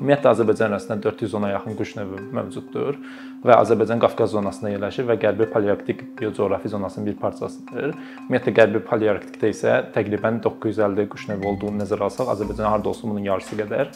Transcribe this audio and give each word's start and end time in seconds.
Ümumiyyətlə 0.00 0.30
Azərbaycan 0.34 0.72
ərazisində 0.72 0.96
410-a 1.04 1.50
yaxın 1.52 1.76
quş 1.78 1.92
növü 1.98 2.20
mövcuddur 2.34 2.96
və 3.44 3.58
Azərbaycan 3.60 4.00
Qafqaz 4.02 4.32
zonasında 4.34 4.72
yerləşir 4.72 5.06
və 5.08 5.16
Qərbi 5.22 5.46
Palearktik 5.52 6.02
biocoğrafi 6.18 6.72
zonasının 6.72 7.06
bir 7.10 7.18
parçasıdır. 7.20 7.92
Ümumiyyətlə 8.24 8.54
Qərbi 8.58 8.82
Palearktikdə 8.88 9.52
isə 9.52 9.76
təqribən 9.94 10.40
950 10.44 11.06
quş 11.12 11.28
növü 11.30 11.50
olduğunu 11.52 11.82
nəzərə 11.84 12.08
alsaq, 12.08 12.32
Azərbaycan 12.34 12.70
harda 12.72 12.90
olsa 12.90 13.06
bunun 13.06 13.28
yarısı 13.28 13.60
qədər 13.60 13.92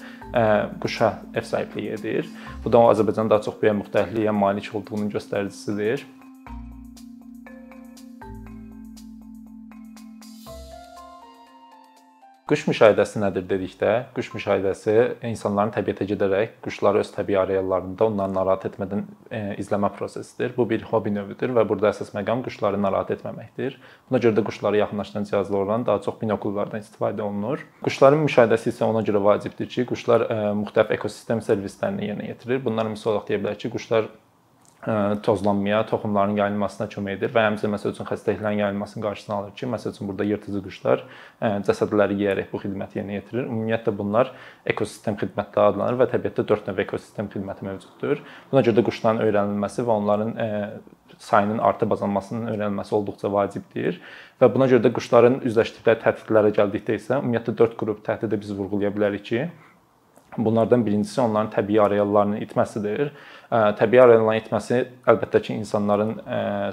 quşa 0.84 1.11
ev 1.34 1.48
sahibliyi 1.48 1.97
edir. 1.97 2.30
Bu 2.65 2.73
da 2.73 2.85
Azərbaycanın 2.93 3.35
daha 3.35 3.43
çox 3.49 3.59
biyo 3.62 3.75
müxtəlifliyə 3.80 4.37
malik 4.37 4.71
olduğunun 4.75 5.11
göstəricisidir. 5.17 6.07
Quş 12.49 12.62
müşahidəsi 12.65 13.21
nədir 13.21 13.43
dedikdə, 13.45 13.89
quş 14.17 14.30
müşahidəsi 14.33 14.93
insanların 15.29 15.69
təbiətə 15.75 16.07
gedərək 16.09 16.55
quşları 16.65 17.02
öz 17.02 17.09
təbii 17.12 17.37
areallarında 17.37 18.07
onları 18.07 18.33
narahat 18.33 18.62
etmədən 18.71 19.02
e, 19.29 19.41
izləmə 19.61 19.91
prosesidir. 19.93 20.55
Bu 20.57 20.65
bir 20.71 20.87
hobbi 20.88 21.12
növüdür 21.12 21.52
və 21.59 21.66
burada 21.69 21.91
əsas 21.91 22.15
məqam 22.15 22.41
quşları 22.47 22.80
narahat 22.80 23.12
etməməkdir. 23.19 23.77
Buna 24.09 24.21
görə 24.24 24.38
də 24.38 24.45
quşları 24.47 24.80
yaxınlaşdıran 24.80 25.29
cihazlardan 25.29 25.84
daha 25.91 26.01
çox 26.07 26.16
binokullardan 26.23 26.80
istifadə 26.87 27.27
olunur. 27.27 27.66
Quşların 27.84 28.24
müşahidəsi 28.24 28.73
isə 28.73 28.88
ona 28.88 29.05
görə 29.05 29.21
vacibdir 29.29 29.69
ki, 29.74 29.85
quşlar 29.93 30.24
e, 30.24 30.38
müxtəlif 30.62 30.96
ekosistem 30.96 31.45
servislərini 31.45 32.09
yerinə 32.09 32.30
yetirir. 32.33 32.65
Bunlar 32.65 32.88
misal 32.88 33.12
olaraq 33.12 33.29
deyə 33.29 33.43
bilərik 33.43 33.66
ki, 33.66 33.74
quşlar 33.77 34.09
tozlanmaya, 35.23 35.80
toxumların 35.91 36.37
yayılmasına 36.38 36.87
kömək 36.92 37.16
edir 37.18 37.32
və 37.34 37.42
həmçinin 37.48 37.73
məsəl 37.74 37.91
üçün 37.96 38.06
xəstəliklərin 38.06 38.60
yayılmasının 38.62 39.04
qarşısını 39.04 39.34
alır 39.37 39.56
ki, 39.59 39.66
məsəl 39.73 39.91
üçün 39.91 40.09
burada 40.09 40.27
yırtıcı 40.28 40.62
quşlar 40.68 41.02
cəsədləri 41.66 42.14
yeyərək 42.23 42.52
bu 42.52 42.60
xidməti 42.62 43.01
yerinə 43.01 43.18
yetirir. 43.18 43.48
Ümumiyyətlə 43.48 43.96
bunlar 43.98 44.30
ekosistem 44.70 45.18
xidmətləri 45.18 45.74
adlanır 45.74 45.98
və 45.98 46.09
təbiətdə 46.14 46.46
4 46.46 46.70
növ 46.70 46.85
ekosistem 46.87 47.26
xidməti 47.35 47.66
mövcuddur. 47.66 48.23
Buna 48.52 48.62
görə 48.62 48.79
də 48.79 48.87
quşların 48.87 49.24
öyrənilməsi 49.26 49.82
və 49.82 49.98
onların 49.98 50.35
sayının 51.18 51.59
artıb 51.59 51.92
azalmasının 51.98 52.52
öyrənilməsi 52.52 52.95
olduqca 52.95 53.32
vacibdir 53.35 53.98
və 54.38 54.54
buna 54.54 54.70
görə 54.70 54.85
də 54.87 54.95
quşların 54.95 55.40
üzləşdikləri 55.48 56.04
təhdidlərə 56.04 56.54
gəldikdə 56.54 57.01
isə 57.01 57.18
ümumiyyətlə 57.18 57.57
4 57.66 57.80
qrup 57.80 58.04
təhdidi 58.07 58.38
biz 58.38 58.54
vurğulaya 58.54 58.95
bilərik 58.95 59.26
ki, 59.26 59.48
Bunlardan 60.39 60.87
birincisi 60.87 61.21
onların 61.21 61.51
təbii 61.51 61.81
areallarının 61.83 62.39
itməsidir. 62.45 63.09
Təbii 63.51 64.00
arealların 64.03 64.39
itməsi 64.39 64.77
əlbəttə 65.09 65.41
ki, 65.43 65.56
insanların 65.59 66.12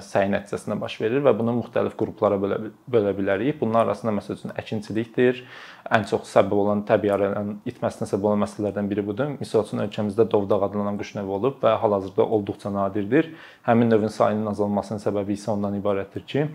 səyi 0.06 0.28
nəticəsində 0.34 0.76
baş 0.78 1.00
verir 1.00 1.24
və 1.24 1.32
bunu 1.38 1.56
müxtəlif 1.56 1.96
qruplara 1.98 2.38
bölə, 2.38 2.60
bölə 2.92 3.14
bilərik. 3.16 3.58
Bunlar 3.60 3.88
arasında 3.88 4.14
məsəl 4.20 4.38
üçün 4.38 4.54
əkinçilikdir. 4.62 5.42
Ən 5.90 6.06
çox 6.06 6.30
səbəb 6.30 6.62
olan 6.62 6.84
təbii 6.86 7.10
arealların 7.16 7.58
itməsinə 7.66 8.06
səbəb 8.12 8.30
olan 8.30 8.44
məsələlərdən 8.44 8.92
biri 8.92 9.06
budur. 9.08 9.34
Məsəl 9.40 9.66
üçün 9.66 9.82
ölkəmizdə 9.88 10.28
dovdaq 10.30 10.68
adlanan 10.68 11.00
quş 11.00 11.16
növü 11.18 11.36
olub 11.40 11.58
və 11.64 11.74
hal-hazırda 11.82 12.28
olduqca 12.38 12.70
nadirdir. 12.70 13.32
Həmin 13.66 13.90
növün 13.90 14.14
sayının 14.14 14.52
azalmasının 14.54 15.02
səbəbi 15.02 15.34
isə 15.34 15.50
ondan 15.56 15.74
ibarətdir 15.80 16.26
ki, 16.28 16.46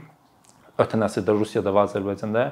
ötən 0.81 1.05
əsrdə 1.07 1.37
Rusiyada 1.37 1.73
və 1.75 1.87
Azərbaycanda 1.87 2.45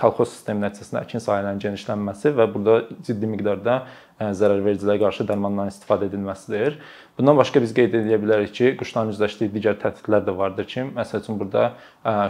kolxoz 0.00 0.34
sistemi 0.34 0.64
nəticəsində 0.64 1.02
əkin 1.04 1.22
sahələrinin 1.22 1.62
genişlənməsi 1.66 2.34
və 2.36 2.48
burada 2.52 2.98
ciddi 3.06 3.30
miqdarda 3.30 3.80
zərərvericilərə 4.16 4.96
qarşı 5.02 5.26
dərmanların 5.28 5.68
istifadə 5.68 6.06
edilməsidir. 6.08 6.78
Bundan 7.18 7.36
başqa 7.36 7.60
biz 7.60 7.74
qeyd 7.76 7.92
edə 7.98 8.16
bilərik 8.20 8.54
ki, 8.56 8.70
quşların 8.80 9.12
üzləşdiyi 9.12 9.50
digər 9.52 9.76
təhdidlər 9.80 10.24
də 10.24 10.32
vardır 10.36 10.68
ki, 10.68 10.86
məsəl 10.96 11.20
üçün 11.20 11.36
burada 11.40 11.74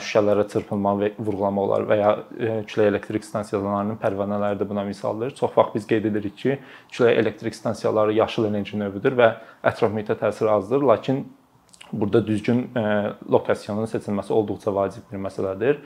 şüşələrə 0.03 0.49
çırpılma 0.51 0.97
və 0.99 1.13
vurğulama 1.19 1.63
olar 1.63 1.87
və 1.87 2.01
ya 2.01 2.11
külək 2.67 2.91
elektrik 2.91 3.27
stansiyalarının 3.27 4.01
pərvanələri 4.03 4.59
də 4.59 4.67
buna 4.67 4.83
misaldır. 4.87 5.35
Çox 5.39 5.55
vaxt 5.55 5.79
biz 5.79 5.87
qeyd 5.87 6.11
edirik 6.11 6.37
ki, 6.43 6.59
külək 6.91 7.23
elektrik 7.23 7.55
stansiyaları 7.55 8.19
yaşıl 8.19 8.51
enerji 8.51 8.83
növüdür 8.83 9.19
və 9.23 9.33
ətraf 9.71 9.95
mühitə 9.95 10.19
təsiri 10.19 10.51
azdır, 10.59 10.83
lakin 10.91 11.23
Burada 11.93 12.27
düzgün 12.27 12.71
e, 12.77 13.13
lokasiyanın 13.31 13.87
seçilməsi 13.87 14.33
olduqca 14.33 14.75
vacib 14.75 15.07
bir 15.13 15.21
məsələdir. 15.23 15.77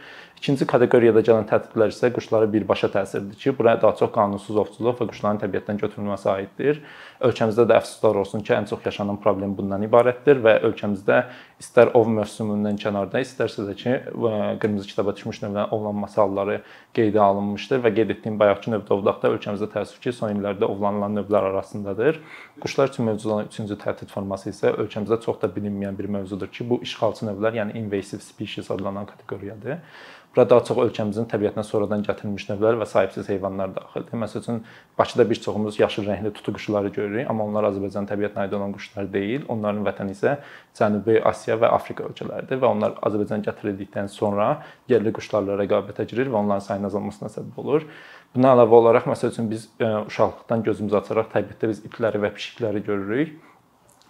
İkinci 0.41 0.65
kateqoriyada 0.65 1.21
gələn 1.21 1.45
təhdidlər 1.45 1.91
isə 1.93 2.09
quşlara 2.17 2.47
birbaşa 2.49 2.89
təsirdir 2.95 3.37
ki, 3.37 3.53
bura 3.59 3.75
daha 3.83 3.93
çox 3.99 4.09
qanunsuz 4.15 4.57
ovçuluq 4.63 5.03
və 5.03 5.11
quşların 5.11 5.43
təbiətdən 5.43 5.81
götürülməsi 5.83 6.31
aiddir. 6.33 6.81
Ölkəmizdə 7.21 7.67
də 7.69 7.77
əfsuslar 7.77 8.17
olsun 8.23 8.41
ki, 8.41 8.55
ən 8.57 8.69
çox 8.71 8.87
yaşanan 8.89 9.21
problem 9.21 9.53
bundan 9.59 9.85
ibarətdir 9.85 10.41
və 10.41 10.55
ölkəmizdə 10.71 11.19
istər 11.61 11.93
ov 11.93 12.09
mövsümündən 12.09 12.81
kənarda, 12.81 13.21
istərsə 13.21 13.67
də 13.69 13.77
ki, 13.77 13.99
e, 14.01 14.33
qırmızı 14.63 14.89
kitaba 14.89 15.13
düşmüş 15.17 15.43
növlərin 15.43 15.77
ovlanması 15.77 16.21
halları 16.23 16.63
qeydə 16.97 17.21
alınmışdır 17.21 17.85
və 17.85 17.93
qeyd 17.99 18.15
etdiyim 18.17 18.41
bayaqki 18.41 18.73
növ 18.73 18.87
dovdaqda 18.89 19.35
ölkəmizdə 19.37 19.69
təəssüf 19.77 20.01
ki, 20.01 20.17
son 20.17 20.33
illərdə 20.39 20.65
ovlanılan 20.65 21.21
növlər 21.21 21.51
arasındadır. 21.51 22.23
Quşlar 22.65 22.89
üçün 22.89 23.05
mövcud 23.11 23.31
olan 23.31 23.53
üçüncü 23.53 23.77
təhdid 23.85 24.09
forması 24.09 24.55
isə 24.55 24.73
ölkəmizdə 24.73 25.21
çox 25.27 25.43
da 25.45 25.53
bilinməyən 25.53 25.90
bir 25.99 26.09
mövzudur 26.17 26.49
ki, 26.49 26.69
bu 26.71 26.81
işğalçı 26.83 27.27
növlər, 27.27 27.59
yəni 27.61 27.77
invasive 27.79 28.21
species 28.21 28.71
adlanan 28.71 29.07
kateqoriyadır. 29.07 29.79
Bura 30.31 30.45
daha 30.47 30.63
çox 30.63 30.79
ölkəmizin 30.79 31.25
təbiətinə 31.27 31.65
sonradan 31.67 32.05
gətirilmiş 32.07 32.45
növlər 32.53 32.77
və 32.79 32.87
sahibsiz 32.87 33.27
heyvanlar 33.27 33.73
daxildir. 33.75 34.15
Məsəl 34.23 34.45
üçün 34.45 34.61
Bakıda 34.99 35.25
bir 35.31 35.41
çoxumuz 35.43 35.81
yaşıl 35.81 36.07
rəngli 36.07 36.31
tutu 36.37 36.53
quşları 36.55 36.93
görürük, 36.95 37.31
amma 37.31 37.49
onlar 37.51 37.67
Azərbaycan 37.67 38.07
təbiətinə 38.07 38.45
aid 38.45 38.55
olan 38.55 38.71
quşlar 38.77 39.11
deyil. 39.11 39.43
Onların 39.51 39.83
vətəni 39.89 40.15
isə 40.15 40.37
Cənubi 40.79 41.19
Asiya 41.33 41.59
və 41.59 41.73
Afrika 41.75 42.07
ölkələridir 42.07 42.63
və 42.63 42.71
onlar 42.71 42.95
Azərbaycan 43.03 43.43
gətirildikdən 43.49 44.07
sonra 44.07 44.49
yerli 44.93 45.11
quşlarla 45.19 45.59
rəqabətə 45.65 46.07
girir 46.15 46.31
və 46.31 46.39
onların 46.45 46.63
sayının 46.69 46.93
azalmasına 46.93 47.35
səbəb 47.35 47.59
olur. 47.65 47.91
Buna 48.31 48.55
əlavə 48.55 48.83
olaraq 48.85 49.11
məsəl 49.11 49.35
üçün 49.35 49.51
biz 49.51 49.67
e, 49.83 49.91
uşaqlıqdan 50.07 50.63
gözümüzü 50.71 51.03
açaraq 51.03 51.33
təbiətdə 51.35 51.75
biz 51.75 51.83
itləri 51.91 52.23
və 52.23 52.37
pişikləri 52.39 52.87
görürük 52.87 53.50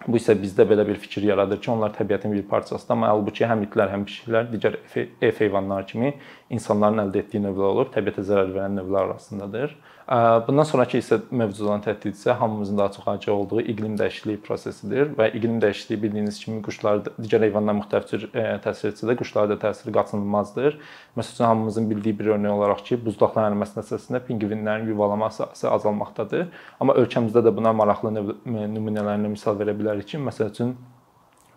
Bu 0.07 0.17
isə 0.17 0.33
bizdə 0.33 0.65
belə 0.65 0.81
bir 0.87 0.97
fikir 0.97 1.27
yaradır 1.27 1.59
ki, 1.61 1.69
onlar 1.71 1.91
təbiətin 1.93 2.31
bir 2.33 2.45
parçasıdır, 2.49 2.95
amma 2.95 3.11
halbuki 3.11 3.45
həm 3.45 3.67
itlər, 3.67 3.91
həm 3.93 4.05
pişiklər 4.09 4.47
digər 4.49 4.79
ev 4.97 5.41
heyvanları 5.43 5.85
kimi 5.91 6.13
insanların 6.57 7.03
əldə 7.03 7.21
etdiyi 7.21 7.43
növlər 7.43 7.67
olub, 7.75 7.91
təbiətə 7.93 8.25
zərər 8.25 8.49
verən 8.55 8.79
növlər 8.79 9.11
arasındadır. 9.11 9.75
Bundan 10.11 10.65
sonrakı 10.67 10.99
isə 10.99 11.21
mövcud 11.31 11.69
olan 11.69 11.83
təhdid 11.85 12.17
isə 12.17 12.33
hamımızın 12.35 12.77
daha 12.77 12.91
çox 12.91 13.05
acı 13.07 13.33
olduğu 13.33 13.61
iqlim 13.61 13.93
dəyişikliyi 13.95 14.41
prosesidir 14.43 15.13
və 15.15 15.29
iqlim 15.37 15.61
dəyişikliyi 15.63 16.01
bildiyiniz 16.01 16.39
kimi 16.43 16.59
quşlar 16.65 16.99
digər 17.15 17.45
heyvanlar 17.45 17.77
müxtəlif 17.77 18.09
cür 18.09 18.25
təsir 18.65 18.91
etsə 18.91 19.07
də 19.07 19.15
quşlarda 19.21 19.55
təsiri 19.61 19.93
qaçınılmazdır. 19.95 20.75
Məsələn, 21.15 21.45
hamımızın 21.53 21.87
bildiyi 21.93 22.17
bir 22.19 22.33
örnək 22.35 22.57
olaraq 22.57 22.83
ki, 22.89 22.99
buzlaqların 23.05 23.53
əriməsi 23.53 23.79
nəticəsində 23.79 24.21
pinqvinlərin 24.27 24.91
yuvalama 24.91 25.31
sahəsi 25.31 25.71
azalmaqdadır. 25.71 26.49
Amma 26.83 26.99
ölkəmizdə 26.99 27.47
də 27.47 27.55
buna 27.55 27.71
maraqlı 27.71 28.11
nümunələrini 28.19 29.31
misal 29.31 29.55
verə 29.63 29.79
bilərik 29.79 30.11
ki, 30.11 30.19
məsəl 30.27 30.51
üçün 30.51 30.75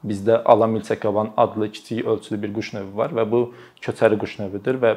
bizdə 0.07 0.45
Alamilçəkaban 0.47 1.35
adlı 1.37 1.73
kiçik 1.75 2.07
ölçülü 2.07 2.43
bir 2.43 2.55
quş 2.55 2.75
növü 2.79 2.97
var 3.03 3.19
və 3.19 3.31
bu 3.31 3.47
köçəri 3.83 4.19
quş 4.21 4.39
növüdür 4.45 4.79
və 4.79 4.97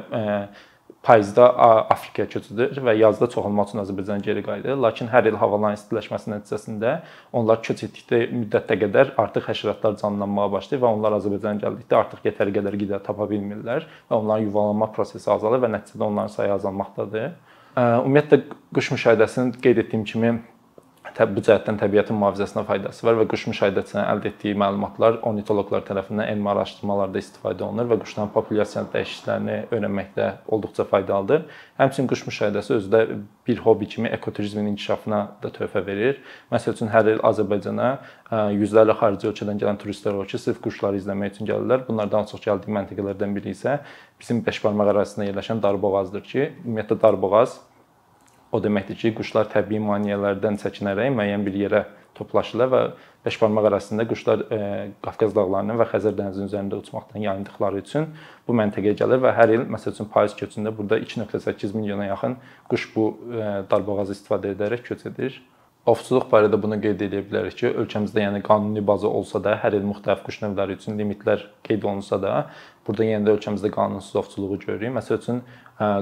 payızda 1.03 1.45
Afrikaya 1.93 2.27
köçüdür 2.29 2.79
və 2.83 2.95
yazda 2.97 3.29
çoxalmaq 3.31 3.69
üçün 3.69 3.81
Azərbaycana 3.83 4.23
geri 4.25 4.43
qayıdır. 4.43 4.79
Lakin 4.83 5.07
hər 5.11 5.29
il 5.29 5.37
havaların 5.39 5.77
istiləşməsi 5.77 6.33
nəticəsində 6.33 6.97
onlar 7.31 7.61
köç 7.63 7.85
etdikdə 7.87 8.23
müddətə 8.33 8.79
qədər 8.81 9.13
artıq 9.23 9.47
həşəratlar 9.51 9.95
canlanmağa 10.01 10.49
başlayır 10.57 10.83
və 10.83 10.91
onlar 10.97 11.15
Azərbaycana 11.19 11.63
gəldikdə 11.63 11.99
artıq 12.01 12.27
yetəri 12.27 12.57
qədər 12.59 12.79
qida 12.81 12.99
tapa 13.05 13.29
bilmirlər 13.29 13.87
və 14.09 14.19
onların 14.19 14.49
yuvalanma 14.49 14.91
prosesi 14.97 15.31
azalır 15.31 15.63
və 15.63 15.71
nəticədə 15.77 16.09
onların 16.09 16.35
sayı 16.35 16.53
azalmaqdadır. 16.57 17.31
Ümumiyyətlə 17.77 18.41
quş 18.75 18.93
müşahidəsinin 18.97 19.55
qeyd 19.63 19.83
etdiyim 19.85 20.03
kimi 20.11 20.37
bu 21.25 21.41
cəhətdən 21.41 21.79
təbiətin 21.81 22.17
mühafizəsinə 22.19 22.61
faydası 22.67 23.05
var 23.07 23.16
və 23.17 23.25
quş 23.31 23.47
müşahidəsindən 23.50 24.05
əldə 24.11 24.29
etdiyi 24.29 24.57
məlumatlar 24.61 25.17
ornitoloqlar 25.25 25.81
tərəfindən 25.88 26.29
elmi 26.29 26.51
araşdırmalarda 26.51 27.22
istifadə 27.23 27.63
olunur 27.66 27.88
və 27.89 27.97
quşların 28.03 28.29
populyasiya 28.35 28.83
dəyişikliklərini 28.94 29.56
öyrənməkdə 29.73 30.27
olduqca 30.53 30.85
faydalıdır. 30.91 31.47
Həmçinin 31.79 32.09
quş 32.11 32.25
müşahidəsi 32.27 32.75
özdə 32.77 33.01
bir 33.47 33.62
hobbi 33.65 33.88
kimi 33.94 34.12
ekoturizmin 34.13 34.68
inkişafına 34.74 35.21
da 35.44 35.51
töhfə 35.56 35.81
verir. 35.88 36.19
Məsəl 36.51 36.75
üçün 36.75 36.91
hər 36.94 37.09
il 37.15 37.24
Azərbaycana 37.25 37.89
yüzlərlə 38.53 38.97
xarici 39.00 39.31
ölkədən 39.31 39.62
gələn 39.63 39.81
turistlər 39.81 40.19
olur 40.19 40.30
ki, 40.30 40.38
sırf 40.41 40.62
quşları 40.62 41.00
izləmək 41.01 41.33
üçün 41.33 41.50
gəlirlər. 41.50 41.88
Bunlardan 41.88 42.30
çox 42.30 42.44
gəldiyi 42.45 42.75
məntəqələrdən 42.77 43.33
biri 43.39 43.56
isə 43.56 43.80
bizim 44.19 44.44
Beşbarmaq 44.45 44.94
ərazisində 44.94 45.31
yerləşən 45.31 45.63
Darboğazdır 45.63 46.27
ki, 46.27 46.51
ümumiyyətlə 46.65 47.01
Darboğaz 47.01 47.57
O 48.51 48.61
deməkdir 48.63 48.95
ki, 48.95 49.13
quşlar 49.17 49.49
təbii 49.51 49.81
maneələrdən 49.83 50.59
çəkinərək 50.61 51.11
müəyyən 51.15 51.44
bir 51.44 51.57
yerə 51.65 51.81
toplaşırlar 52.17 52.69
və 52.71 52.81
beşbarmaq 53.25 53.67
arasında 53.69 54.05
quşlar 54.07 54.44
e, 54.51 54.59
Qafqaz 55.03 55.35
dağlarının 55.35 55.79
və 55.81 55.88
Xəzər 55.91 56.15
dənizinin 56.17 56.49
üzərində 56.49 56.79
uçmaqdan 56.81 57.21
yayındıqları 57.25 57.81
üçün 57.83 58.07
bu 58.47 58.55
məntəqəyə 58.57 58.95
gəlir 59.01 59.21
və 59.25 59.33
hər 59.38 59.53
il 59.57 59.67
məsəl 59.73 59.94
üçün 59.95 60.09
payız 60.13 60.35
köçündə 60.39 60.73
burada 60.77 60.99
2.8 61.03 61.75
milyona 61.75 62.07
yaxın 62.07 62.38
quş 62.71 62.88
bu 62.95 63.05
e, 63.27 63.44
darboğazı 63.71 64.17
istifadə 64.17 64.55
edərək 64.55 64.88
köç 64.88 65.05
edir. 65.11 65.41
Ovçuluq 65.88 66.25
barədə 66.28 66.57
bunu 66.60 66.75
qeyd 66.84 67.00
edə 67.06 67.22
bilərik 67.24 67.54
ki, 67.62 67.69
ölkəmizdə 67.80 68.19
yəni 68.19 68.42
qanuni 68.44 68.81
baza 68.84 69.07
olsa 69.07 69.39
da, 69.39 69.54
hər 69.62 69.78
il 69.78 69.86
müxtəlif 69.88 70.25
quş 70.25 70.42
növləri 70.42 70.75
üçün 70.75 70.98
limitlər 71.00 71.45
qeyd 71.63 71.86
olunsa 71.88 72.19
da, 72.19 72.34
burada 72.84 73.07
yenə 73.07 73.24
də 73.24 73.38
ölkəmizdə 73.38 73.72
qanunsuz 73.72 74.18
ovçuluğu 74.19 74.57
görürük. 74.66 74.92
Məsəl 74.98 75.22
üçün 75.22 75.39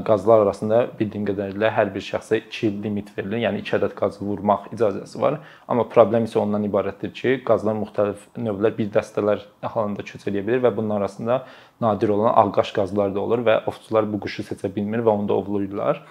qazlar 0.07 0.41
arasında 0.41 0.79
bildiyim 0.97 1.27
qədərilə 1.29 1.69
hər 1.77 1.93
bir 1.93 2.01
şəxsə 2.01 2.39
2 2.47 2.65
il 2.65 2.81
limit 2.81 3.11
verilir. 3.13 3.43
Yəni 3.45 3.61
2 3.61 3.77
ədəd 3.77 3.95
qazı 3.99 4.25
vurmaq 4.25 4.71
icazəsi 4.73 5.21
var. 5.21 5.37
Amma 5.69 5.85
problem 5.93 6.25
isə 6.25 6.41
ondan 6.41 6.65
ibarətdir 6.65 7.13
ki, 7.13 7.37
qazlar 7.45 7.77
müxtəlif 7.77 8.25
növlər 8.41 8.73
bir 8.77 8.89
dəstələr 8.97 9.45
halında 9.61 10.05
köç 10.07 10.25
edə 10.31 10.41
bilir 10.47 10.65
və 10.65 10.73
bunun 10.77 10.97
arasında 10.97 11.43
nadir 11.85 12.15
olan 12.15 12.33
ağqaş 12.45 12.73
qazlar 12.73 13.13
da 13.13 13.21
olur 13.21 13.45
və 13.45 13.61
ovçular 13.69 14.07
bu 14.09 14.21
quşu 14.25 14.47
seçə 14.49 14.71
bilmir 14.73 15.05
və 15.05 15.13
onu 15.13 15.29
da 15.29 15.37
ovlayırlar. 15.37 16.05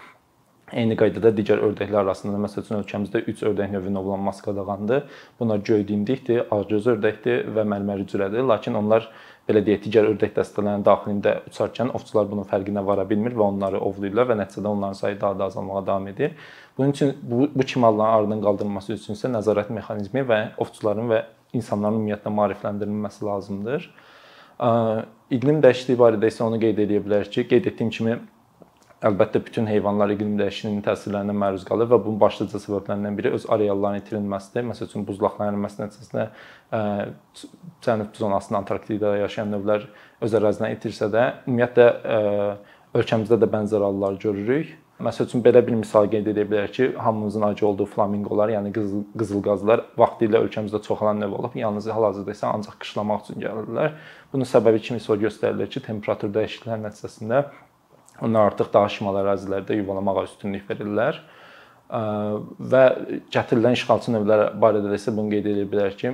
Eyni 0.75 0.97
qaydada 0.99 1.31
digər 1.37 1.61
ördəklər 1.62 2.00
arasında 2.03 2.38
məsəl 2.43 2.65
üçün 2.65 2.81
ölkəmizdə 2.81 3.21
3 3.31 3.43
ördək 3.50 3.71
növünün 3.76 4.00
ovlanması 4.00 4.43
qadağandır. 4.43 5.05
Bunlar 5.38 5.61
göy 5.69 5.85
dimdikdir, 5.88 6.49
ağgöz 6.50 6.88
ördəkdir 6.97 7.47
və 7.55 7.62
mərməri 7.71 8.09
cürədir. 8.11 8.43
Lakin 8.49 8.75
onlar 8.81 9.06
belə 9.47 9.62
deyək, 9.62 9.85
digər 9.85 10.09
ördək 10.11 10.32
dəstələrinin 10.35 10.82
daxilində 10.87 11.37
uçarkən 11.50 11.93
ovçular 11.94 12.26
bunun 12.31 12.49
fərqinə 12.50 12.82
vara 12.87 13.06
bilmir 13.06 13.37
və 13.38 13.47
onları 13.47 13.79
ovlayırlar 13.87 14.32
və 14.32 14.38
nəticədə 14.43 14.73
onların 14.73 14.99
sayı 14.99 15.21
daha 15.21 15.38
da 15.38 15.49
azalmağa 15.53 15.87
davam 15.87 16.09
edir. 16.11 16.35
Bunun 16.79 16.91
üçün 16.91 17.15
bu, 17.23 17.49
bu 17.55 17.62
kimi 17.62 17.85
halların 17.85 18.19
aradan 18.19 18.43
qaldırılması 18.43 18.99
üçün 18.99 19.15
isə 19.15 19.31
nəzarət 19.31 19.71
mexanizmi 19.79 20.26
və 20.26 20.41
ovçuların 20.59 21.11
və 21.12 21.23
insanların 21.55 22.00
ümumiyyətlə 22.00 22.35
maarifləndirilməsi 22.35 23.25
lazımdır. 23.31 23.91
İqlim 25.35 25.62
dəyişikliyi 25.62 25.99
barədə 25.99 26.31
isə 26.31 26.43
onu 26.47 26.59
qeyd 26.62 26.82
edə 26.82 27.03
bilərik 27.05 27.31
ki, 27.35 27.47
qeyd 27.50 27.71
etdiyim 27.71 27.91
kimi 27.94 28.19
Əlbəttə 29.04 29.40
bütün 29.44 29.66
heyvanlar 29.68 30.14
iqlim 30.14 30.38
dəyişikliyinin 30.38 30.84
təsirlərinə 30.86 31.34
məruz 31.36 31.66
qalır 31.68 31.90
və 31.90 31.98
bunun 32.06 32.20
başlıca 32.22 32.56
səbəblərindən 32.62 33.18
biri 33.18 33.34
öz 33.36 33.44
areallarının 33.52 34.00
itirilməsidir. 34.00 34.64
Məsəl 34.70 34.88
üçün 34.88 35.04
buzlaqların 35.04 35.52
əriməsi 35.52 35.82
nəticəsində 35.82 36.24
cənub 37.84 38.16
zonasında 38.16 38.62
Antarktidada 38.62 39.18
yaşayan 39.20 39.52
növlər 39.52 39.84
öz 40.24 40.38
ərazilərini 40.40 40.78
itirsə 40.78 41.10
də, 41.12 41.26
ümumiyyətlə 41.44 41.90
ölkəmizdə 42.96 43.36
də 43.42 43.50
bənzər 43.52 43.84
hallar 43.84 44.16
görürük. 44.24 44.72
Məsəl 45.04 45.26
üçün 45.26 45.42
belə 45.42 45.58
bir 45.66 45.74
misal 45.74 46.06
qeyd 46.08 46.28
edə 46.30 46.44
bilərik 46.46 46.72
ki, 46.76 46.84
hamımızın 47.02 47.42
acı 47.48 47.66
olduğu 47.66 47.88
flaminqolar, 47.90 48.52
yəni 48.54 48.70
qızıl 48.72 49.02
qızılqazlar 49.18 49.82
vaxtilə 49.98 50.38
ölkəmizdə 50.46 50.80
çoxalan 50.86 51.18
növ 51.20 51.34
olub. 51.40 51.56
Yalnız 51.58 51.90
hal-hazırda 51.90 52.30
isə 52.30 52.46
ancaq 52.46 52.78
qışlamaq 52.84 53.26
üçün 53.26 53.42
gəlirlər. 53.42 53.98
Bunun 54.32 54.46
səbəbi 54.46 54.80
kimi 54.86 55.02
isə 55.02 55.18
göstərilir 55.26 55.72
ki, 55.74 55.82
temperatur 55.90 56.30
dəyişiklikləri 56.38 56.86
nəticəsində 56.86 57.42
Onlar 58.22 58.52
artıq 58.52 58.69
daha 58.75 58.90
şimal 58.93 59.16
ərazilərdə 59.25 59.81
yuvalamağa 59.81 60.28
üstünlük 60.28 60.69
verirlər. 60.70 61.22
Və 61.94 62.82
gətirilən 63.31 63.76
işğalçı 63.76 64.14
növlər 64.14 64.40
barədə 64.58 64.88
də 64.88 64.96
isə 64.96 65.12
bunu 65.14 65.31
qeyd 65.34 65.46
edə 65.50 65.66
bilərik 65.69 65.99
ki, 66.00 66.12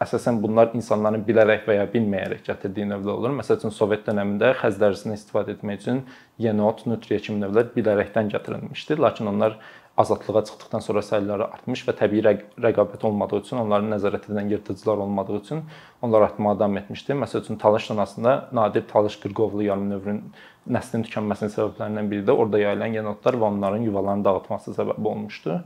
əsasən 0.00 0.38
bunlar 0.40 0.70
insanların 0.78 1.24
bilərək 1.26 1.66
və 1.66 1.76
ya 1.80 1.88
bilməyərək 1.90 2.44
gətirdiyi 2.46 2.86
növlər 2.92 3.18
olur. 3.18 3.34
Məsəl 3.40 3.58
üçün 3.58 3.74
Sovet 3.74 4.06
dövründə 4.06 4.52
xəz 4.60 4.78
dərisindən 4.80 5.18
istifadə 5.18 5.56
etmək 5.56 5.82
üçün 5.82 6.04
yenot, 6.40 6.86
nutriya 6.86 7.20
kimi 7.26 7.42
növlər 7.42 7.72
bilərəkdən 7.74 8.30
gətirilmişdi, 8.32 9.00
lakin 9.02 9.32
onlar 9.34 9.58
azadlığa 9.96 10.44
çıxdıqdan 10.44 10.80
sonra 10.80 11.02
sayları 11.02 11.44
artmış 11.52 11.82
və 11.88 11.92
təbii 11.98 12.22
rəqabət 12.64 13.04
olmadığı 13.06 13.40
üçün, 13.42 13.58
onların 13.60 13.92
nəzarət 13.92 14.30
edən 14.30 14.48
yırtıcılar 14.54 15.02
olmadığı 15.04 15.36
üçün 15.36 15.60
onlar 16.02 16.22
artmağa 16.28 16.54
davam 16.58 16.76
etmişdi. 16.76 17.12
Məsəl 17.12 17.44
üçün 17.44 17.56
talış 17.56 17.90
danasında 17.90 18.48
nadir 18.52 18.88
talış 18.88 19.18
qırqovlu 19.20 19.62
yarım 19.66 19.90
növünün 19.90 20.22
nəslinin 20.70 21.04
tükənməsinin 21.08 21.52
səbəblərindən 21.52 22.10
biri 22.10 22.24
də 22.24 22.32
orada 22.32 22.58
yayılan 22.58 22.96
yenotlar 22.96 23.34
və 23.34 23.48
onların 23.50 23.84
yuvalarını 23.88 24.24
dağıtması 24.24 24.70
səbəb 24.78 25.08
olmuşdu. 25.08 25.60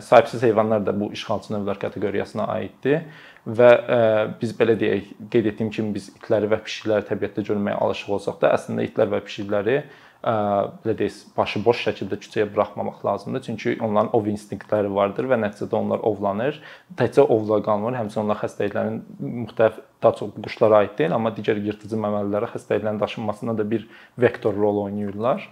Sahibsiz 0.00 0.42
heyvanlar 0.42 0.86
da 0.86 0.94
bu 1.00 1.12
işğalçı 1.12 1.52
növlər 1.52 1.78
kateqoriyasına 1.78 2.46
aiddir 2.54 3.02
və 3.46 3.70
biz 4.40 4.54
belə 4.56 4.78
deyək, 4.80 5.10
qeyd 5.32 5.50
etdiyim 5.50 5.70
kimi 5.74 5.94
biz 5.94 6.08
itləri 6.14 6.48
və 6.48 6.60
pişikləri 6.62 7.04
təbiətdə 7.10 7.44
görməyə 7.50 7.74
alışıq 7.84 8.14
olsaq 8.16 8.38
da, 8.40 8.54
əslində 8.56 8.86
itlər 8.86 9.10
və 9.12 9.20
pişikləri 9.26 9.82
belə 10.22 10.94
deyək, 10.98 11.16
başıboş 11.36 11.80
şəkildə 11.88 12.18
küçəyə 12.22 12.46
buraxmamaq 12.54 13.00
lazımdır. 13.04 13.42
Çünki 13.46 13.76
onların 13.82 14.12
ov 14.14 14.28
instinktləri 14.30 14.90
vardır 14.94 15.26
və 15.32 15.38
nəticədə 15.42 15.74
onlar 15.78 16.04
ovlanır. 16.06 16.60
Təkcə 16.98 17.24
ovla 17.26 17.58
qalmır, 17.66 17.96
həmçinin 17.98 18.24
onlar 18.24 18.38
xəstəliklərin 18.42 19.00
müxtəlif 19.46 19.80
daha 20.02 20.14
çox 20.20 20.36
quşlara 20.36 20.84
aid 20.84 20.94
deyil, 20.98 21.16
amma 21.16 21.34
digər 21.34 21.58
yırtıcı 21.62 21.98
məməlilərə 22.04 22.52
xəstəliklərin 22.54 23.02
daşınmasında 23.02 23.58
da 23.58 23.66
bir 23.70 23.88
vektor 24.18 24.54
rol 24.54 24.84
oynayırlar. 24.84 25.48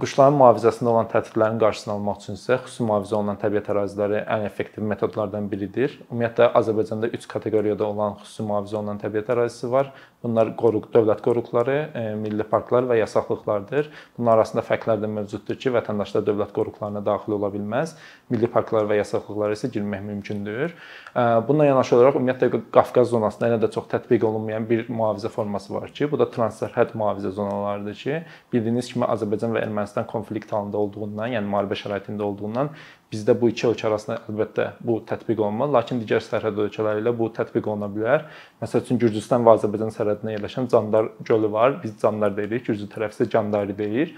Quşların 0.00 0.34
mühafizəsində 0.40 0.88
olan 0.88 1.06
təhdidlərin 1.12 1.58
qarşısını 1.60 1.92
almaq 1.92 2.22
üçün 2.22 2.38
isə 2.38 2.56
xüsusi 2.64 2.86
mühafizə 2.88 3.14
olunan 3.18 3.36
təbiət 3.38 3.68
əraziləri 3.70 4.22
ən 4.24 4.46
effektiv 4.48 4.86
metodlardan 4.88 5.46
biridir. 5.52 5.92
Ümumiyyətlə 6.08 6.48
Azərbaycanda 6.58 7.12
3 7.12 7.28
kateqoriyada 7.30 7.84
olan 7.86 8.16
xüsusi 8.22 8.46
mühafizə 8.48 8.80
olunan 8.80 8.98
təbiət 9.04 9.30
ərazisi 9.36 9.70
var. 9.70 9.92
Bunlar 10.24 10.54
qoruq 10.56 10.86
dövlət 10.94 11.20
qoruqları, 11.20 11.74
milli 12.16 12.44
parklar 12.48 12.86
və 12.88 12.96
yasaqlıqlardır. 13.02 13.90
Bunlar 14.16 14.38
arasında 14.40 14.62
fərqlər 14.64 15.02
də 15.02 15.10
mövcuddur 15.12 15.58
ki, 15.60 15.68
vətəndaşlar 15.74 16.24
dövlət 16.24 16.54
qoruqlarına 16.56 17.02
daxil 17.04 17.36
ola 17.36 17.50
bilməz. 17.52 17.92
Milli 18.32 18.48
parklar 18.48 18.88
və 18.88 18.96
yasaqlıqlara 19.02 19.52
isə 19.58 19.68
girmək 19.74 20.00
mümkündür. 20.06 20.72
Bununla 21.14 21.68
yanaşı 21.68 21.98
olaraq 21.98 22.16
ümumiyyətlə 22.22 22.62
Qafqaz 22.72 23.12
zonasında 23.12 23.52
yenə 23.52 23.60
də 23.66 23.70
çox 23.76 23.90
tətbiq 23.92 24.24
olunmayan 24.24 24.64
bir 24.70 24.88
mühafizə 24.88 25.28
forması 25.28 25.74
var 25.76 25.92
ki, 25.92 26.08
bu 26.10 26.18
da 26.18 26.30
transsərhəd 26.32 26.96
mühafizə 26.96 27.34
zonalarıdır 27.36 28.00
ki, 28.00 28.18
bildiyiniz 28.52 28.90
kimi 28.94 29.04
Azərbaycan 29.04 29.54
və 29.54 29.62
Ermənistan 29.68 30.08
konflikt 30.08 30.56
halında 30.56 30.80
olduğundan, 30.80 31.36
yəni 31.36 31.52
müharibə 31.52 31.76
şəraitində 31.84 32.24
olduğundan 32.24 32.72
bizdə 33.12 33.34
bu 33.40 33.50
iki 33.52 33.66
ölkə 33.68 33.88
arasında 33.88 34.20
əlbəttə 34.30 34.68
bu 34.84 34.98
tətbiq 35.08 35.42
olunmaz, 35.42 35.72
lakin 35.74 36.00
digər 36.02 36.22
sərhəd 36.24 36.60
ölkələri 36.66 37.02
ilə 37.04 37.12
bu 37.16 37.28
tətbiq 37.36 37.68
oluna 37.70 37.90
bilər. 37.92 38.24
Məsəl 38.62 38.84
üçün 38.84 39.00
Gürcüstan 39.02 39.44
və 39.46 39.56
Azərbaycan 39.58 39.92
sərhədində 39.94 40.36
yerləşən 40.36 40.70
Candar 40.72 41.10
gölü 41.28 41.50
var. 41.52 41.78
Biz 41.82 41.98
Candar 42.02 42.34
deyirik, 42.36 42.66
Gürcü 42.68 42.88
tərəf 42.90 43.14
isə 43.14 43.28
Candari 43.30 43.76
deyir 43.78 44.16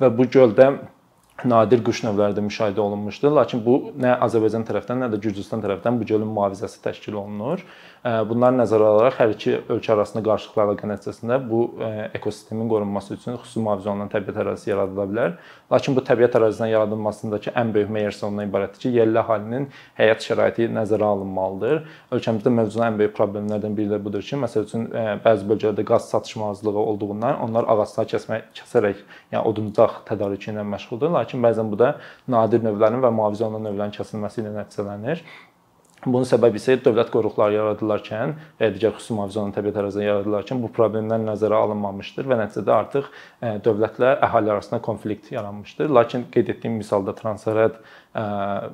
və 0.00 0.10
bu 0.14 0.28
göldə 0.30 0.70
nadir 1.44 1.82
quş 1.86 2.02
növləri 2.08 2.34
də 2.34 2.42
müşahidə 2.42 2.80
olunmuşdur. 2.82 3.30
Lakin 3.30 3.60
bu 3.62 3.92
nə 3.94 4.16
Azərbaycan 4.26 4.64
tərəfindən, 4.66 5.04
nə 5.04 5.10
də 5.12 5.20
Gürcüstan 5.22 5.62
tərəfindən 5.62 6.00
bu 6.00 6.08
gölün 6.08 6.32
mühafizəsi 6.34 6.80
təşkil 6.82 7.14
olunur. 7.20 7.62
Bunları 8.02 8.56
nəzərə 8.60 8.86
alaraq 8.88 9.16
hər 9.18 9.32
iki 9.34 9.54
ölkə 9.74 9.92
arasında 9.92 10.22
qarşılıqlı 10.26 10.62
əlaqə 10.64 10.88
nəticəsində 10.90 11.38
bu 11.50 11.60
ekosistemin 12.14 12.68
qorunması 12.70 13.14
üçün 13.16 13.38
xüsusi 13.42 13.62
mühafizə 13.62 13.90
olunan 13.90 14.10
təbiət 14.10 14.38
ərazisi 14.42 14.70
yaradıla 14.70 15.06
bilər. 15.10 15.34
Lakin 15.72 15.96
bu 15.96 16.04
təbiət 16.06 16.38
ərazisinin 16.38 16.72
yaradılmasındakı 16.72 17.54
ən 17.58 17.72
böyük 17.74 17.90
meyarsı 17.90 18.26
ondan 18.26 18.48
ibarətdir 18.48 18.84
ki, 18.84 18.92
yerli 18.98 19.18
əhalinin 19.18 19.66
həyat 19.98 20.24
şəraiti 20.24 20.70
nəzərə 20.72 21.10
alınmalıdır. 21.10 21.82
Ölkəmizdə 22.14 22.54
mövcud 22.54 22.86
ən 22.86 22.98
böyük 23.02 23.14
problemlərdən 23.18 23.76
biri 23.76 23.90
də 23.92 23.98
budur 24.04 24.22
ki, 24.24 24.38
məsəl 24.46 24.66
üçün 24.70 24.88
bəzi 25.26 25.50
bölgələrdə 25.50 25.84
qaz 25.90 26.08
çatışmazlığı 26.14 26.78
olduğundan 26.78 27.42
onlar 27.44 27.68
ağacları 27.74 28.14
kəsmək, 28.14 28.48
kəsərək, 28.62 29.02
yəni 29.34 29.44
oduncaq 29.44 30.04
tədarükü 30.08 30.54
ilə 30.54 30.64
məşğuldur. 30.70 31.12
Lakin 31.18 31.27
bəzən 31.36 31.68
bu 31.70 31.76
da 31.78 31.94
nadir 32.26 32.64
növlərin 32.64 33.02
və 33.04 33.10
mühafizə 33.12 33.44
olunan 33.46 33.68
növlərin 33.68 33.94
kəsilməsi 33.94 34.40
ilə 34.42 34.54
nəticələnir. 34.56 35.22
Bunun 36.06 36.26
səbəbi 36.28 36.60
isə 36.60 36.76
dövlət 36.78 37.08
qoruqları 37.10 37.56
yaradılarkən 37.56 38.34
və 38.60 38.68
ya 38.68 38.74
digər 38.74 38.92
xüsusi 38.94 39.16
mühafizə 39.16 39.40
olunan 39.40 39.54
təbiət 39.56 39.78
əraziləri 39.80 40.06
yaradılarkən 40.06 40.60
bu 40.62 40.70
problemlər 40.76 41.24
nəzərə 41.24 41.58
alınmamışdır 41.58 42.28
və 42.30 42.38
nəticədə 42.38 42.74
artıq 42.74 43.08
e, 43.10 43.56
dövlətlə 43.66 44.12
əhali 44.22 44.52
arasında 44.54 44.78
konflikt 44.84 45.32
yaranmışdır. 45.34 45.90
Lakin 45.98 46.28
qeyd 46.34 46.52
etdiyim 46.54 46.76
misalda 46.78 47.16
transsərhəd 47.18 47.80
e, 47.80 48.22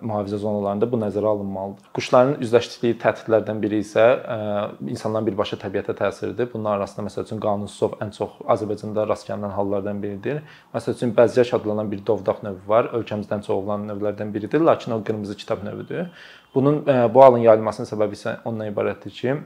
mühafizə 0.05 0.43
zonalarında 0.43 0.91
bu 0.93 1.01
nəzərə 1.01 1.33
alınmalıdır. 1.33 1.89
Quşların 1.97 2.37
üzləşdiyi 2.45 2.99
təhdidlərdən 3.07 3.65
biri 3.65 3.81
isə 3.87 4.05
e, 4.05 4.39
insanların 4.93 5.31
birbaşa 5.31 5.63
təbiətə 5.65 5.97
təsiridir. 5.97 6.53
Bunlar 6.53 6.83
arasında 6.83 7.09
məsəl 7.09 7.25
üçün 7.25 7.41
qanunsuz 7.41 7.89
ov 7.89 7.99
ən 8.05 8.13
çox 8.19 8.37
Azərbaycanda 8.53 9.09
rast 9.09 9.31
gəlinən 9.33 9.57
hallardan 9.57 10.05
biridir. 10.05 10.45
Məsəl 10.77 11.01
üçün 11.01 11.17
bəzək 11.17 11.57
adlanan 11.57 11.89
bir 11.89 12.05
dovdaq 12.05 12.45
növü 12.45 12.69
var. 12.69 12.93
Ölkəmizdə 13.01 13.41
ən 13.41 13.49
çox 13.49 13.57
ovlanan 13.57 13.95
növlərdən 13.95 14.33
biridir, 14.37 14.61
lakin 14.61 14.99
o 14.99 15.05
qırmızı 15.05 15.41
kitab 15.41 15.65
növüdür. 15.65 16.11
Bunun 16.55 16.87
bu 16.87 17.23
halın 17.23 17.43
yayılmasının 17.43 17.89
səbəbi 17.89 18.15
isə 18.19 18.37
ondan 18.47 18.69
ibarətdir 18.71 19.11
ki, 19.11 19.37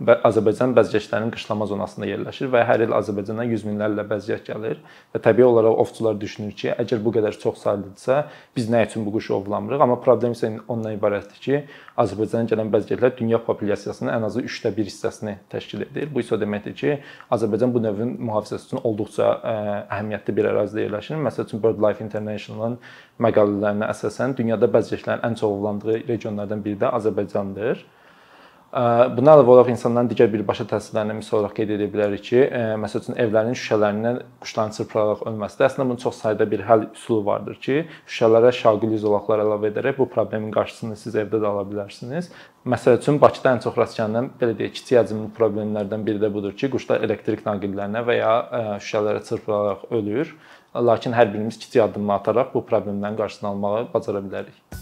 Azərbaycan 0.00 0.72
bəzgəklərinin 0.72 1.34
qışlama 1.34 1.66
zonasında 1.68 2.06
yerləşir 2.08 2.48
və 2.48 2.62
hər 2.64 2.80
il 2.86 2.94
Azərbaycandan 2.96 3.50
yüz 3.52 3.66
minlərlə 3.68 4.06
bəzgək 4.08 4.46
gəlir 4.46 4.78
və 5.12 5.20
təbii 5.20 5.44
olaraq 5.44 5.82
ovçular 5.84 6.16
düşünür 6.16 6.54
ki, 6.56 6.70
əgər 6.80 7.02
bu 7.04 7.12
qədər 7.12 7.36
çox 7.36 7.60
saylıdırsa, 7.60 8.22
biz 8.56 8.70
nə 8.72 8.86
üçün 8.86 9.04
bu 9.04 9.12
quşu 9.18 9.36
ovlamırıq? 9.36 9.84
Amma 9.84 9.98
problem 10.00 10.32
isə 10.32 10.48
ondan 10.72 10.96
ibarətdir 10.96 11.44
ki, 11.44 11.60
Azərbaycana 12.00 12.48
gələn 12.48 12.72
bəzgəklər 12.72 13.14
dünya 13.20 13.42
populyasiyasının 13.44 14.14
ən 14.16 14.26
azı 14.30 14.46
3də 14.48 14.74
1 14.80 14.90
hissəsini 14.90 15.38
təşkil 15.52 15.84
edir. 15.84 16.08
Bu 16.08 16.24
isə 16.24 16.38
o 16.38 16.40
deməkdir 16.40 16.78
ki, 16.80 16.98
Azərbaycan 17.36 17.76
bu 17.76 17.84
növün 17.84 18.16
mühafizəsi 18.16 18.72
üçün 18.72 18.80
olduqca 18.88 19.28
əhəmiyyətli 19.92 20.40
bir 20.40 20.52
ərazidə 20.54 20.86
yerləşir. 20.86 21.20
Məsəl 21.20 21.50
üçün 21.50 21.60
BirdLife 21.60 22.00
International-ın 22.08 22.80
məqalələrinə 23.20 23.92
əsasən 23.92 24.38
dünyada 24.40 24.72
bəzgəklərin 24.72 25.26
ən 25.28 25.36
çox 25.36 25.50
ovlandığı 25.52 26.06
regionlardan 26.08 26.64
biri 26.64 26.80
də 26.80 26.96
Azərbaycandır. 26.96 27.84
Buna 28.72 29.34
əlavə 29.34 29.50
olaraq 29.52 29.68
insanların 29.68 30.08
digər 30.08 30.30
birbaşa 30.32 30.64
təsirlərindən 30.70 31.18
misal 31.18 31.42
olaraq 31.42 31.58
qeyd 31.58 31.74
edə 31.74 31.90
bilərik 31.92 32.22
ki, 32.24 32.38
məsəl 32.80 33.02
üçün 33.02 33.18
evlərin 33.20 33.52
şüşələrindən 33.52 34.20
quşların 34.40 34.72
çırpılaraq 34.78 35.24
ölməsidir. 35.28 35.66
Əslində 35.66 35.84
bunun 35.90 35.98
çox 36.00 36.22
sayda 36.22 36.46
bir 36.48 36.62
həll 36.64 36.86
üsulu 36.86 37.26
vardır 37.26 37.58
ki, 37.66 37.82
şüşələrə 38.08 38.48
şaquli 38.56 39.00
zolaqlar 39.02 39.42
əlavə 39.44 39.68
edərək 39.74 39.98
bu 39.98 40.06
problemin 40.14 40.54
qarşısını 40.56 40.96
siz 40.96 41.18
evdə 41.20 41.42
də 41.42 41.50
ala 41.50 41.66
bilərsiniz. 41.68 42.30
Məsəl 42.64 42.96
üçün 42.96 43.20
Bakıda 43.20 43.52
ən 43.58 43.60
çox 43.66 43.76
rast 43.76 44.00
gəlinən 44.00 44.30
belə 44.40 44.56
deyək, 44.56 44.72
kiçik 44.78 45.02
həcmli 45.02 45.28
problemlərdən 45.36 46.06
biri 46.06 46.22
də 46.22 46.30
budur 46.32 46.54
ki, 46.56 46.70
quşlar 46.72 47.04
elektrik 47.04 47.44
naqillərinə 47.44 48.06
və 48.08 48.16
ya 48.22 48.32
şüşələrə 48.80 49.20
çırpılaraq 49.28 49.84
ölür. 49.98 50.32
Lakin 50.72 51.12
hər 51.12 51.28
birimiz 51.34 51.60
kiçik 51.60 51.84
addımlar 51.90 52.24
ataraq 52.24 52.54
bu 52.54 52.64
problemlərin 52.72 53.20
qarşısını 53.20 53.52
almağı 53.52 53.84
bacara 53.92 54.24
bilərik. 54.24 54.81